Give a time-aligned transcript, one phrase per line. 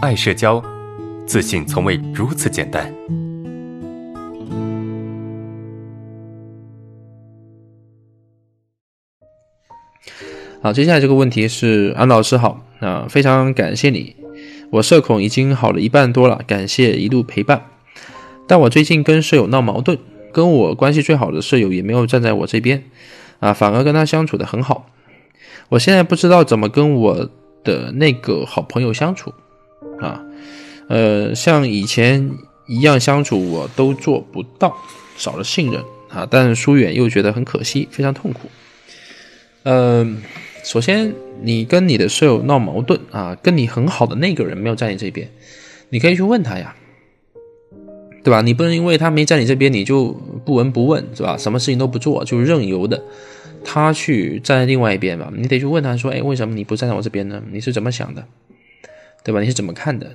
[0.00, 0.64] 爱社交，
[1.26, 2.90] 自信从未如此简单。
[10.62, 14.16] 好，接下来这个问题是安老师好啊，非常感谢你，
[14.70, 17.66] 我社恐已经好了一半多了，感谢一路陪伴。
[18.46, 19.98] 但我最近跟舍友闹矛盾，
[20.32, 22.84] 跟我关系最好的舍友也没有站在我这边，
[23.40, 24.86] 啊，反而跟他相处的很好。
[25.68, 27.28] 我现在不知道怎么跟我
[27.62, 29.34] 的那个好朋友相处，
[30.00, 30.22] 啊，
[30.88, 32.30] 呃，像以前
[32.66, 34.76] 一样相处我都做不到，
[35.16, 38.48] 少了信任啊，但疏远又觉得很可惜，非常痛苦。
[39.64, 40.22] 嗯。
[40.62, 45.26] 首先，你跟你的舍友闹矛盾啊，跟你很好的那个人没有在你这边，
[45.88, 46.76] 你可以去问他呀，
[48.22, 48.42] 对吧？
[48.42, 50.08] 你不能因为他没在你这边，你就
[50.44, 51.38] 不闻不问，是吧？
[51.38, 53.02] 什么事情都不做，就任由的
[53.64, 55.32] 他去站在另外一边吧。
[55.34, 57.42] 你得去问他说，哎，为什么你不站在我这边呢？
[57.50, 58.22] 你是怎么想的，
[59.24, 59.40] 对吧？
[59.40, 60.10] 你是怎么看的？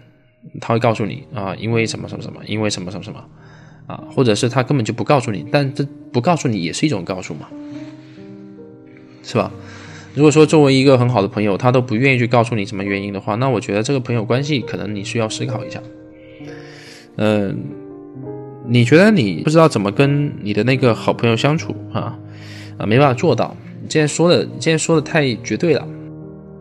[0.62, 3.24] 他会告诉你啊，因为什么什么什么，因为什么什么什么
[3.88, 7.48] 啊，或者是他根本就不告诉你，但这不告诉你也是一种告诉嘛，
[9.24, 9.52] 是吧？
[10.14, 15.82] 如果说作为一个很好的朋友，他都不愿意去告诉你什么原因的话，那我觉得这个朋友关系可能你需要思考一下。
[17.18, 17.58] 嗯，
[18.68, 22.18] 你觉得你不知道怎么跟你的那个好朋友相处啊？
[22.78, 23.56] 啊，没办法做到。
[23.82, 25.88] 你今天说的，你今天说的太绝对了，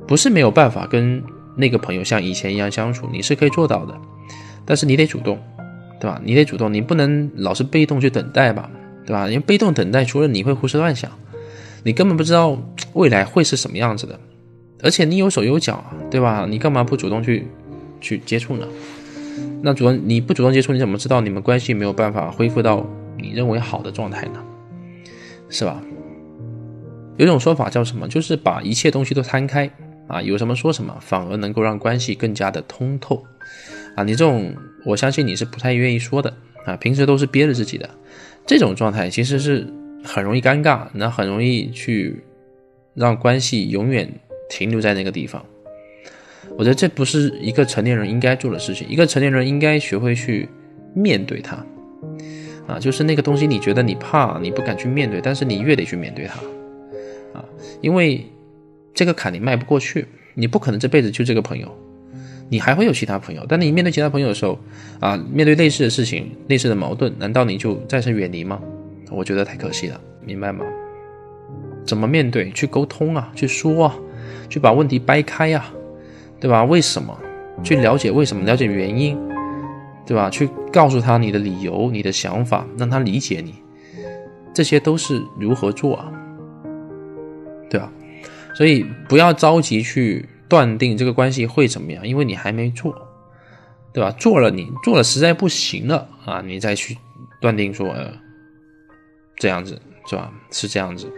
[0.06, 1.22] 不是没有办法跟
[1.56, 3.94] 那个朋友像以前一样相处，你是可以做到的，
[4.64, 5.38] 但是你得主动，
[6.00, 6.20] 对吧？
[6.24, 8.70] 你得主动，你不能老是被动去等待吧，
[9.06, 9.28] 对吧？
[9.28, 11.10] 因为被动等待，除了你会胡思乱想。
[11.82, 12.58] 你根本不知道
[12.94, 14.18] 未来会是什么样子的，
[14.82, 16.46] 而且你有手有脚，对吧？
[16.48, 17.46] 你干嘛不主动去
[18.00, 18.66] 去接触呢？
[19.62, 22.86] 那主动你不主动接触，你怎么知道你们关系没有办法恢复到
[23.18, 24.42] 你认为好的状态呢？
[25.50, 25.80] 是吧？
[27.16, 28.08] 有种说法叫什么？
[28.08, 29.70] 就是把一切东西都摊开
[30.08, 33.24] 啊，有什么说什么，反而能够让关系更加的通透
[33.96, 34.04] 啊。
[34.04, 36.32] 你这种，我相信你是不太愿意说的
[36.66, 37.88] 啊，平时都是憋着自己的
[38.46, 39.66] 这种状态，其实是。
[40.06, 42.22] 很容易尴尬，那很容易去
[42.92, 44.06] 让关系永远
[44.50, 45.42] 停留在那个地方。
[46.58, 48.86] 我觉得这不是一个成年人应该做的事情。
[48.86, 50.46] 一个成年人应该学会去
[50.92, 51.56] 面对它，
[52.66, 56.38] 啊，就是那个东西，你觉得你怕，你不敢去面对，但是你越得去面对它，
[57.38, 57.42] 啊，
[57.80, 58.26] 因为
[58.94, 61.68] 这个坎你迈不过去，你不可能这辈子就这个朋友，
[62.48, 63.44] 你还会有其他朋友。
[63.48, 64.58] 但你面对其他朋友的时候，
[65.00, 68.60] 啊，面对类似的事情、类似的矛盾，难道你就暂时远离吗？
[69.10, 70.64] 我觉得太可惜了，明白吗？
[71.84, 72.50] 怎么面对？
[72.52, 73.94] 去沟通啊，去说啊，
[74.48, 75.66] 去把问题掰开呀，
[76.40, 76.64] 对吧？
[76.64, 77.18] 为什么？
[77.62, 79.18] 去了解为什么，了解原因，
[80.06, 80.30] 对吧？
[80.30, 83.54] 去告诉他你的理由、你的想法，让他理解你，
[84.54, 86.12] 这些都是如何做啊，
[87.68, 87.92] 对吧？
[88.54, 92.94] 所以不要着急去断定这个关系会怎么样，因为你还没做，
[93.92, 94.10] 对吧？
[94.12, 96.96] 做了，你做了实在不行了啊，你再去
[97.40, 98.12] 断定说呃。
[99.36, 100.32] 这样子是吧？
[100.52, 101.12] 是这样子。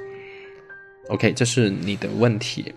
[1.11, 2.75] OK，这是你的问题。